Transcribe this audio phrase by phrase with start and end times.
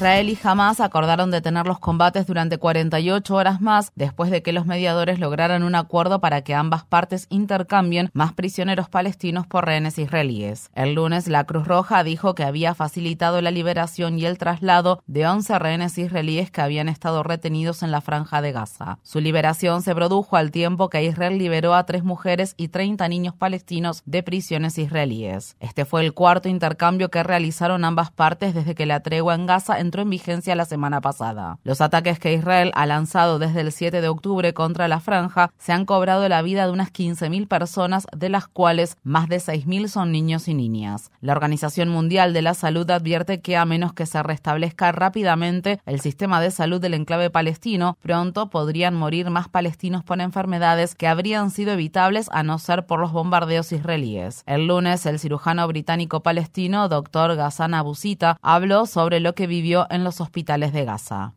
[0.00, 4.64] Israel y Hamas acordaron detener los combates durante 48 horas más después de que los
[4.64, 10.70] mediadores lograran un acuerdo para que ambas partes intercambien más prisioneros palestinos por rehenes israelíes.
[10.74, 15.26] El lunes, la Cruz Roja dijo que había facilitado la liberación y el traslado de
[15.26, 19.00] 11 rehenes israelíes que habían estado retenidos en la franja de Gaza.
[19.02, 23.34] Su liberación se produjo al tiempo que Israel liberó a tres mujeres y 30 niños
[23.34, 25.56] palestinos de prisiones israelíes.
[25.60, 29.78] Este fue el cuarto intercambio que realizaron ambas partes desde que la tregua en Gaza
[29.90, 31.58] entró en vigencia la semana pasada.
[31.64, 35.72] Los ataques que Israel ha lanzado desde el 7 de octubre contra la franja se
[35.72, 40.12] han cobrado la vida de unas 15.000 personas, de las cuales más de 6.000 son
[40.12, 41.10] niños y niñas.
[41.20, 46.00] La Organización Mundial de la Salud advierte que a menos que se restablezca rápidamente el
[46.00, 51.50] sistema de salud del enclave palestino, pronto podrían morir más palestinos por enfermedades que habrían
[51.50, 54.44] sido evitables a no ser por los bombardeos israelíes.
[54.46, 57.34] El lunes, el cirujano británico palestino, Dr.
[57.34, 61.34] Ghassan Abusita, habló sobre lo que vivió en los hospitales de Gaza.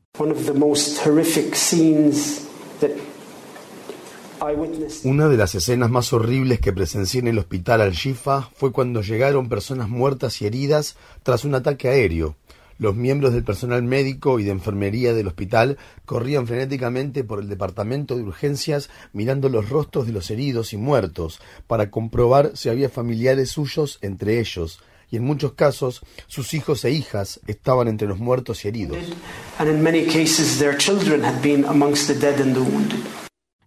[5.03, 9.47] Una de las escenas más horribles que presencié en el hospital Al-Shifa fue cuando llegaron
[9.47, 12.35] personas muertas y heridas tras un ataque aéreo.
[12.77, 18.17] Los miembros del personal médico y de enfermería del hospital corrían frenéticamente por el departamento
[18.17, 23.51] de urgencias mirando los rostros de los heridos y muertos para comprobar si había familiares
[23.51, 24.79] suyos entre ellos
[25.13, 28.97] y en muchos casos sus hijos e hijas estaban entre los muertos y heridos.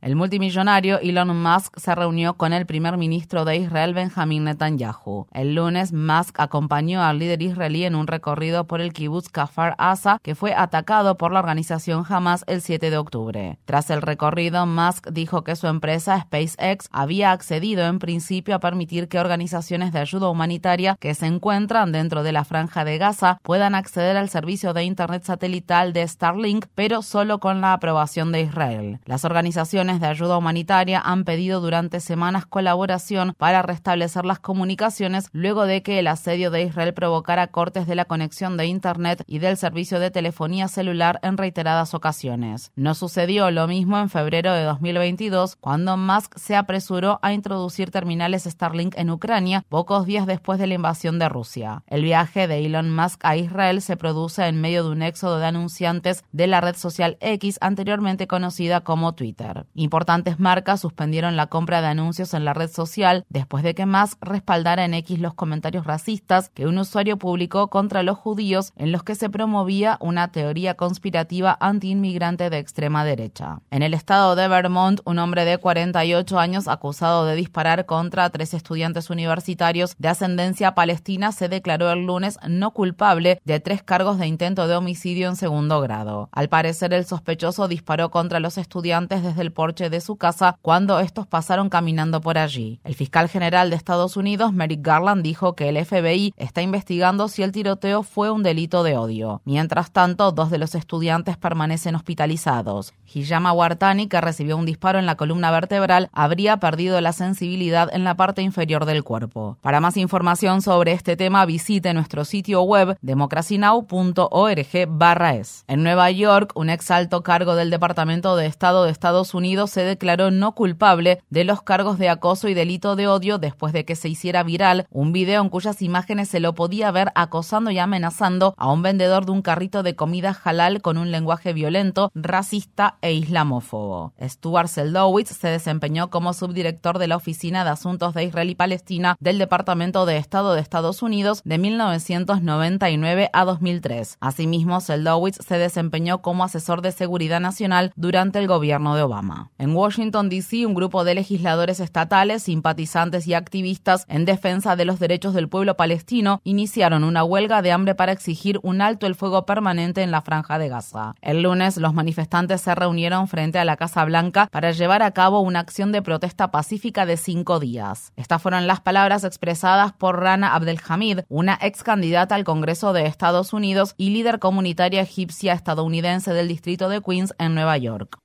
[0.03, 5.27] El multimillonario Elon Musk se reunió con el primer ministro de Israel Benjamin Netanyahu.
[5.33, 10.19] El lunes, Musk acompañó al líder israelí en un recorrido por el kibbutz Kafar Asa,
[10.23, 13.59] que fue atacado por la organización Hamas el 7 de octubre.
[13.65, 19.09] Tras el recorrido, Musk dijo que su empresa SpaceX había accedido en principio a permitir
[19.09, 23.75] que organizaciones de ayuda humanitaria que se encuentran dentro de la franja de Gaza puedan
[23.75, 29.01] acceder al servicio de Internet satelital de Starlink, pero solo con la aprobación de Israel.
[29.07, 35.65] Las organizaciones de ayuda humanitaria han pedido durante semanas colaboración para restablecer las comunicaciones luego
[35.65, 39.57] de que el asedio de Israel provocara cortes de la conexión de Internet y del
[39.57, 42.73] servicio de telefonía celular en reiteradas ocasiones.
[42.75, 48.45] No sucedió lo mismo en febrero de 2022, cuando Musk se apresuró a introducir terminales
[48.45, 51.85] Starlink en Ucrania pocos días después de la invasión de Rusia.
[51.87, 55.47] El viaje de Elon Musk a Israel se produce en medio de un éxodo de
[55.47, 59.67] anunciantes de la red social X, anteriormente conocida como Twitter.
[59.79, 64.17] Importantes marcas suspendieron la compra de anuncios en la red social después de que Musk
[64.23, 69.03] respaldara en X los comentarios racistas que un usuario publicó contra los judíos en los
[69.03, 73.61] que se promovía una teoría conspirativa antiinmigrante de extrema derecha.
[73.71, 78.55] En el estado de Vermont, un hombre de 48 años acusado de disparar contra tres
[78.55, 84.27] estudiantes universitarios de ascendencia palestina se declaró el lunes no culpable de tres cargos de
[84.27, 86.31] intento de homicidio en segundo grado.
[86.33, 91.27] Al parecer, el sospechoso disparó contra los estudiantes desde el de su casa cuando estos
[91.27, 92.79] pasaron caminando por allí.
[92.85, 97.43] El fiscal general de Estados Unidos, Merrick Garland, dijo que el FBI está investigando si
[97.43, 99.43] el tiroteo fue un delito de odio.
[99.45, 102.95] Mientras tanto, dos de los estudiantes permanecen hospitalizados.
[103.13, 108.05] Hijama Wartani, que recibió un disparo en la columna vertebral, habría perdido la sensibilidad en
[108.05, 109.59] la parte inferior del cuerpo.
[109.63, 115.65] Para más información sobre este tema, visite nuestro sitio web democracynow.org/es.
[115.67, 119.81] En Nueva York, un ex alto cargo del Departamento de Estado de Estados Unidos se
[119.81, 123.97] declaró no culpable de los cargos de acoso y delito de odio después de que
[123.97, 128.55] se hiciera viral un video en cuyas imágenes se lo podía ver acosando y amenazando
[128.59, 133.15] a un vendedor de un carrito de comida halal con un lenguaje violento, racista e
[133.15, 134.13] islamófobo.
[134.21, 139.17] Stuart Seldowitz se desempeñó como subdirector de la Oficina de Asuntos de Israel y Palestina
[139.21, 144.19] del Departamento de Estado de Estados Unidos de 1999 a 2003.
[144.21, 149.46] Asimismo, Seldowitz se desempeñó como asesor de seguridad nacional durante el gobierno de Obama.
[149.59, 154.99] En Washington, D.C., un grupo de legisladores estatales, simpatizantes y activistas en defensa de los
[154.99, 159.47] derechos del pueblo palestino iniciaron una huelga de hambre para exigir un alto el fuego
[159.47, 161.15] permanente en la franja de Gaza.
[161.21, 165.41] El lunes, los manifestantes se reunieron frente a la Casa Blanca para llevar a cabo
[165.41, 168.13] una acción de protesta pacífica de cinco días.
[168.17, 173.53] Estas fueron las palabras expresadas por Rana Abdelhamid, una ex candidata al Congreso de Estados
[173.53, 178.19] Unidos y líder comunitaria egipcia estadounidense del distrito de Queens en Nueva York.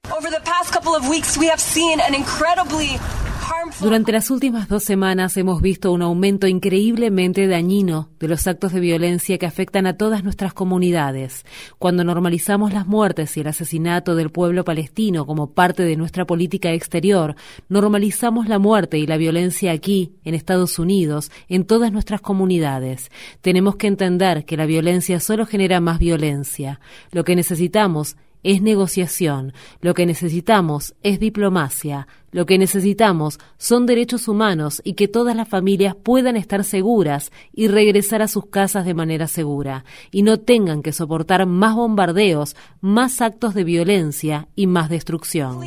[3.82, 8.80] Durante las últimas dos semanas hemos visto un aumento increíblemente dañino de los actos de
[8.80, 11.46] violencia que afectan a todas nuestras comunidades.
[11.78, 16.72] Cuando normalizamos las muertes y el asesinato del pueblo palestino como parte de nuestra política
[16.72, 17.36] exterior,
[17.68, 23.12] normalizamos la muerte y la violencia aquí, en Estados Unidos, en todas nuestras comunidades.
[23.42, 26.80] Tenemos que entender que la violencia solo genera más violencia.
[27.12, 34.28] Lo que necesitamos es negociación, lo que necesitamos es diplomacia, lo que necesitamos son derechos
[34.28, 38.94] humanos y que todas las familias puedan estar seguras y regresar a sus casas de
[38.94, 44.90] manera segura, y no tengan que soportar más bombardeos, más actos de violencia y más
[44.90, 45.60] destrucción.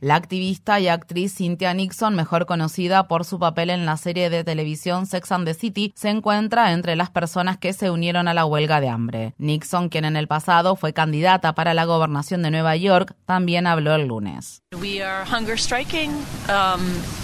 [0.00, 4.44] La activista y actriz Cynthia Nixon, mejor conocida por su papel en la serie de
[4.44, 8.46] televisión Sex and the City, se encuentra entre las personas que se unieron a la
[8.46, 9.34] huelga de hambre.
[9.36, 13.94] Nixon, quien en el pasado fue candidata para la gobernación de Nueva York, también habló
[13.94, 14.62] el lunes.
[14.80, 16.12] We are hunger striking
[16.48, 16.80] um,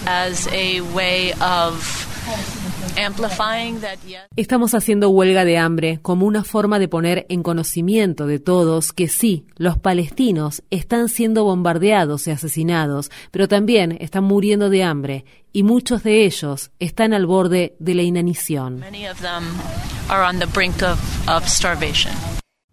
[0.06, 2.06] as a way of
[4.37, 9.08] Estamos haciendo huelga de hambre como una forma de poner en conocimiento de todos que
[9.08, 15.62] sí, los palestinos están siendo bombardeados y asesinados, pero también están muriendo de hambre y
[15.62, 18.82] muchos de ellos están al borde de la inanición.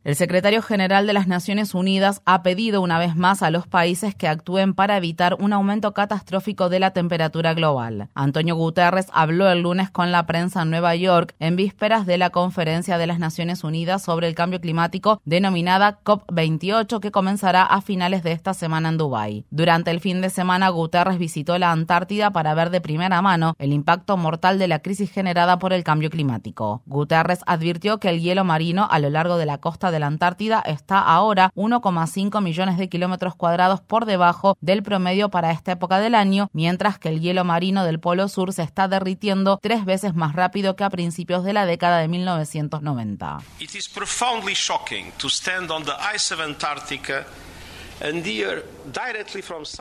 [0.03, 4.13] El secretario general de las Naciones Unidas ha pedido una vez más a los países
[4.15, 8.09] que actúen para evitar un aumento catastrófico de la temperatura global.
[8.13, 12.31] Antonio Guterres habló el lunes con la prensa en Nueva York en vísperas de la
[12.31, 18.23] conferencia de las Naciones Unidas sobre el cambio climático denominada COP28 que comenzará a finales
[18.23, 19.45] de esta semana en Dubái.
[19.51, 23.71] Durante el fin de semana Guterres visitó la Antártida para ver de primera mano el
[23.71, 26.81] impacto mortal de la crisis generada por el cambio climático.
[26.88, 30.62] Guterres advirtió que el hielo marino a lo largo de la costa de la Antártida
[30.66, 36.16] está ahora 1,5 millones de kilómetros cuadrados por debajo del promedio para esta época del
[36.16, 40.36] año, mientras que el hielo marino del Polo Sur se está derritiendo tres veces más
[40.36, 43.38] rápido que a principios de la década de 1990.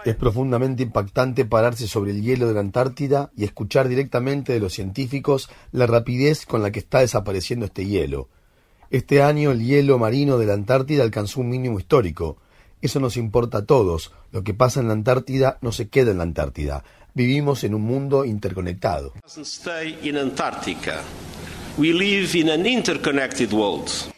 [0.04, 4.74] Es profundamente impactante pararse sobre el hielo de la Antártida y escuchar directamente de los
[4.74, 8.28] científicos la rapidez con la que está desapareciendo este hielo.
[8.92, 12.36] Este año el hielo marino de la Antártida alcanzó un mínimo histórico.
[12.82, 14.12] Eso nos importa a todos.
[14.32, 16.84] Lo que pasa en la Antártida no se queda en la Antártida.
[17.14, 19.14] Vivimos en un mundo interconectado.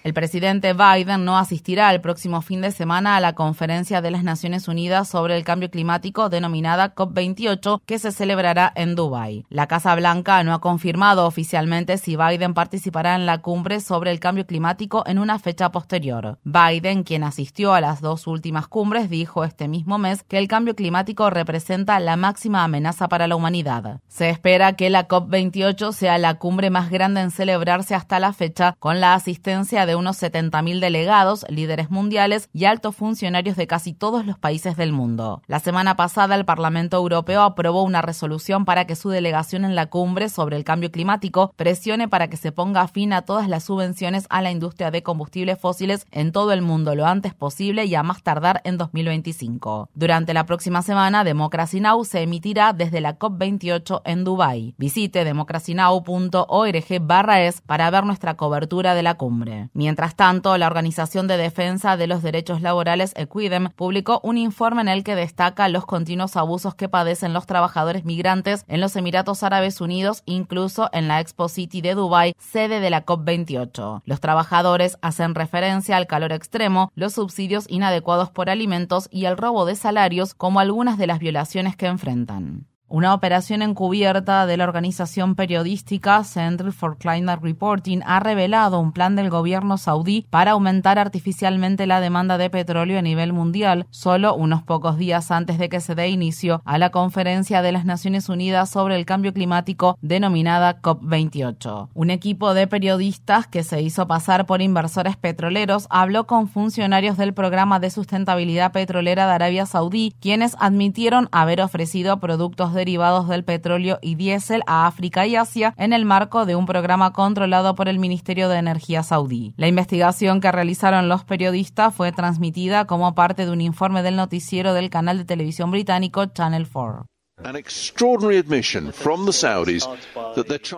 [0.02, 4.24] El presidente Biden no asistirá el próximo fin de semana a la conferencia de las
[4.24, 9.46] Naciones Unidas sobre el cambio climático denominada COP28 que se celebrará en Dubái.
[9.50, 14.18] La Casa Blanca no ha confirmado oficialmente si Biden participará en la cumbre sobre el
[14.18, 16.38] cambio climático en una fecha posterior.
[16.42, 20.74] Biden, quien asistió a las dos últimas cumbres, dijo este mismo mes que el cambio
[20.74, 24.00] climático representa la máxima amenaza para la humanidad.
[24.08, 28.74] Se espera que la COP28 sea la cumbre más grande en celebrarse hasta la fecha
[28.78, 34.24] con la asistencia de unos 70.000 delegados, líderes mundiales y altos funcionarios de casi todos
[34.24, 35.42] los países del mundo.
[35.46, 39.90] La semana pasada el Parlamento Europeo aprobó una resolución para que su delegación en la
[39.90, 44.24] cumbre sobre el cambio climático presione para que se ponga fin a todas las subvenciones
[44.30, 48.02] a la industria de combustibles fósiles en todo el mundo lo antes posible y a
[48.02, 49.90] más tardar en 2025.
[49.94, 52.06] Durante la próxima semana, Democracy Now!
[52.06, 54.74] se emitirá desde la COP28 en Dubái.
[54.78, 57.33] Visite democracynow.org barra
[57.66, 59.68] para ver nuestra cobertura de la cumbre.
[59.72, 64.88] Mientras tanto, la Organización de Defensa de los Derechos Laborales Equidem publicó un informe en
[64.88, 69.80] el que destaca los continuos abusos que padecen los trabajadores migrantes en los Emiratos Árabes
[69.80, 74.02] Unidos, incluso en la Expo City de Dubai, sede de la COP28.
[74.04, 79.64] Los trabajadores hacen referencia al calor extremo, los subsidios inadecuados por alimentos y el robo
[79.64, 82.66] de salarios como algunas de las violaciones que enfrentan.
[82.94, 89.16] Una operación encubierta de la organización periodística Center for Climate Reporting ha revelado un plan
[89.16, 94.62] del gobierno saudí para aumentar artificialmente la demanda de petróleo a nivel mundial, solo unos
[94.62, 98.70] pocos días antes de que se dé inicio a la conferencia de las Naciones Unidas
[98.70, 101.88] sobre el cambio climático denominada COP28.
[101.94, 107.34] Un equipo de periodistas que se hizo pasar por inversores petroleros habló con funcionarios del
[107.34, 113.98] programa de sustentabilidad petrolera de Arabia Saudí, quienes admitieron haber ofrecido productos derivados del petróleo
[114.02, 117.98] y diésel a África y Asia en el marco de un programa controlado por el
[117.98, 119.54] Ministerio de Energía saudí.
[119.56, 124.74] La investigación que realizaron los periodistas fue transmitida como parte de un informe del noticiero
[124.74, 127.06] del canal de televisión británico Channel 4.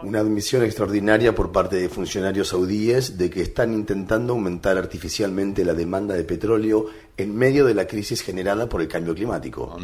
[0.04, 5.74] Una admisión extraordinaria por parte de funcionarios saudíes de que están intentando aumentar artificialmente la
[5.74, 6.86] demanda de petróleo
[7.16, 9.76] en medio de la crisis generada por el cambio climático.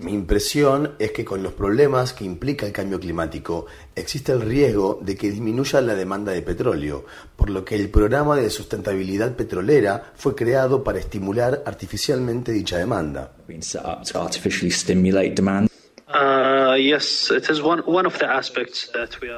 [0.00, 5.00] Mi impresión es que con los problemas que implica el cambio climático existe el riesgo
[5.02, 7.04] de que disminuya la demanda de petróleo,
[7.36, 13.32] por lo que el programa de sustentabilidad petrolera fue creado para estimular artificialmente dicha demanda.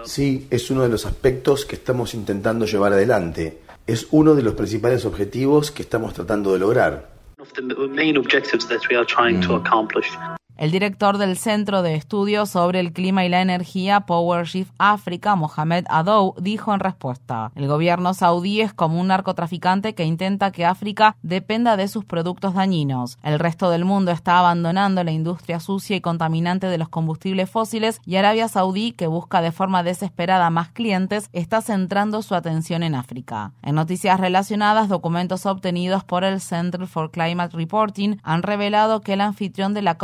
[0.05, 3.59] Sí, es uno de los aspectos que estamos intentando llevar adelante.
[3.87, 7.20] Es uno de los principales objetivos que estamos tratando de lograr.
[7.41, 9.43] One of the main objectives that we are trying mm.
[9.45, 9.65] to hmm.
[9.65, 10.15] accomplish
[10.61, 15.87] El director del Centro de Estudios sobre el Clima y la Energía PowerShift África, Mohamed
[15.89, 21.17] Adou, dijo en respuesta, el gobierno saudí es como un narcotraficante que intenta que África
[21.23, 23.17] dependa de sus productos dañinos.
[23.23, 27.99] El resto del mundo está abandonando la industria sucia y contaminante de los combustibles fósiles
[28.05, 32.97] y Arabia Saudí, que busca de forma desesperada más clientes, está centrando su atención en
[32.97, 33.53] África.
[33.63, 39.23] En noticias relacionadas, documentos obtenidos por el Center for Climate Reporting han revelado que el
[39.23, 39.97] anfitrión de la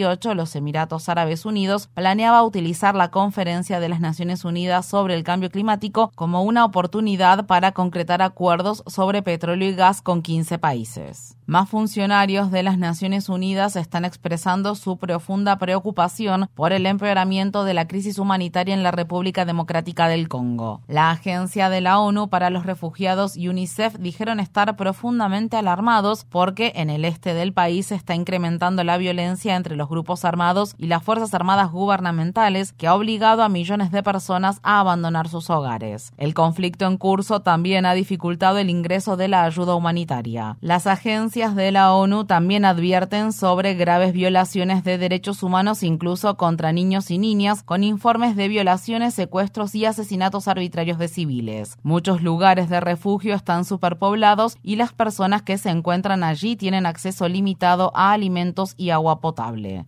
[0.00, 5.24] COP28 los Emiratos Árabes Unidos, planeaba utilizar la conferencia de las Naciones Unidas sobre el
[5.24, 11.36] cambio climático como una oportunidad para concretar acuerdos sobre petróleo y gas con 15 países.
[11.50, 17.74] Más funcionarios de las Naciones Unidas están expresando su profunda preocupación por el empeoramiento de
[17.74, 20.80] la crisis humanitaria en la República Democrática del Congo.
[20.86, 26.72] La Agencia de la ONU para los Refugiados y UNICEF dijeron estar profundamente alarmados porque
[26.76, 30.86] en el este del país se está incrementando la violencia entre los grupos armados y
[30.86, 36.12] las Fuerzas Armadas gubernamentales que ha obligado a millones de personas a abandonar sus hogares.
[36.16, 40.56] El conflicto en curso también ha dificultado el ingreso de la ayuda humanitaria.
[40.60, 46.72] Las agencias de la ONU también advierten sobre graves violaciones de derechos humanos incluso contra
[46.72, 51.76] niños y niñas, con informes de violaciones, secuestros y asesinatos arbitrarios de civiles.
[51.82, 57.28] Muchos lugares de refugio están superpoblados y las personas que se encuentran allí tienen acceso
[57.28, 59.79] limitado a alimentos y agua potable.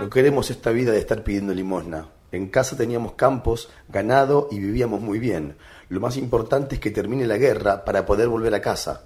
[0.00, 2.08] No queremos esta vida de estar pidiendo limosna.
[2.30, 5.56] En casa teníamos campos, ganado y vivíamos muy bien.
[5.88, 9.02] Lo más importante es que termine la guerra para poder volver a casa.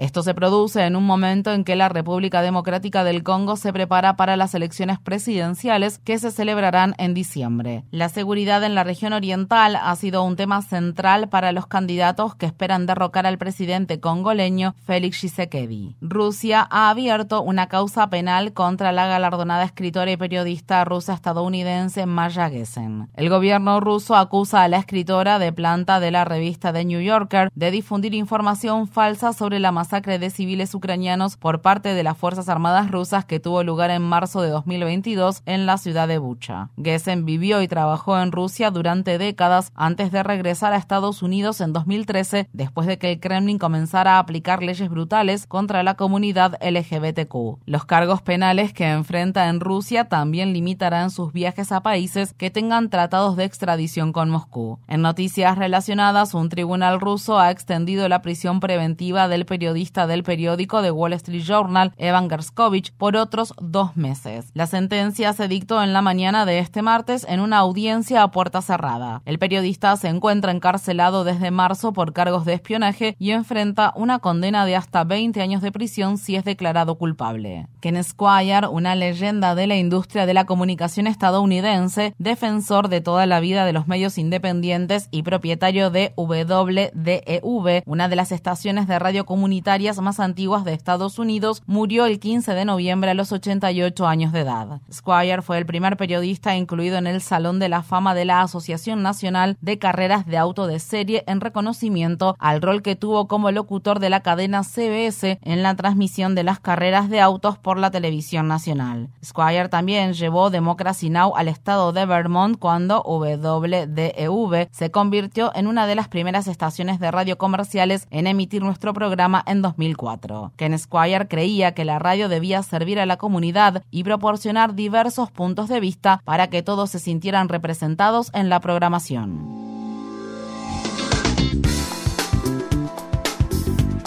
[0.00, 4.16] Esto se produce en un momento en que la República Democrática del Congo se prepara
[4.16, 7.84] para las elecciones presidenciales que se celebrarán en diciembre.
[7.90, 12.46] La seguridad en la región oriental ha sido un tema central para los candidatos que
[12.46, 15.96] esperan derrocar al presidente congoleño Félix Tshisekedi.
[16.00, 22.48] Rusia ha abierto una causa penal contra la galardonada escritora y periodista rusa estadounidense Maya
[22.48, 23.10] Gessen.
[23.16, 27.50] El gobierno ruso acusa a la escritora de planta de la revista The New Yorker
[27.54, 32.16] de difundir información falsa sobre la masacre masacre de civiles ucranianos por parte de las
[32.16, 36.68] Fuerzas Armadas rusas que tuvo lugar en marzo de 2022 en la ciudad de Bucha.
[36.80, 41.72] Gessen vivió y trabajó en Rusia durante décadas antes de regresar a Estados Unidos en
[41.72, 47.58] 2013 después de que el Kremlin comenzara a aplicar leyes brutales contra la comunidad LGBTQ.
[47.66, 52.90] Los cargos penales que enfrenta en Rusia también limitarán sus viajes a países que tengan
[52.90, 54.78] tratados de extradición con Moscú.
[54.86, 60.82] En noticias relacionadas, un tribunal ruso ha extendido la prisión preventiva del periodista del periódico
[60.82, 64.50] The Wall Street Journal, Evan Gerskovich, por otros dos meses.
[64.54, 68.62] La sentencia se dictó en la mañana de este martes en una audiencia a puerta
[68.62, 69.22] cerrada.
[69.24, 74.66] El periodista se encuentra encarcelado desde marzo por cargos de espionaje y enfrenta una condena
[74.66, 77.66] de hasta 20 años de prisión si es declarado culpable.
[77.80, 83.40] Ken Squire, una leyenda de la industria de la comunicación estadounidense, defensor de toda la
[83.40, 89.24] vida de los medios independientes y propietario de WDEV, una de las estaciones de radio
[89.24, 89.59] comunitaria
[90.00, 94.40] más antiguas de Estados Unidos, murió el 15 de noviembre a los 88 años de
[94.40, 94.80] edad.
[94.92, 99.02] Squire fue el primer periodista incluido en el Salón de la Fama de la Asociación
[99.02, 104.00] Nacional de Carreras de Auto de Serie en reconocimiento al rol que tuvo como locutor
[104.00, 108.48] de la cadena CBS en la transmisión de las carreras de autos por la televisión
[108.48, 109.08] nacional.
[109.24, 111.36] Squire también llevó Democracy Now!
[111.36, 117.10] al estado de Vermont cuando WDEV se convirtió en una de las primeras estaciones de
[117.10, 120.52] radio comerciales en emitir nuestro programa en 2004.
[120.56, 125.68] Ken Squire creía que la radio debía servir a la comunidad y proporcionar diversos puntos
[125.68, 129.60] de vista para que todos se sintieran representados en la programación.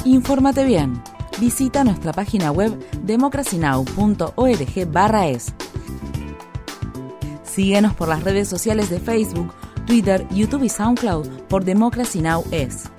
[0.05, 1.01] Infórmate bien.
[1.39, 5.53] Visita nuestra página web democracynow.org/es.
[7.43, 9.53] Síguenos por las redes sociales de Facebook,
[9.85, 12.43] Twitter, YouTube y SoundCloud por Democracy Now!
[12.51, 12.89] es.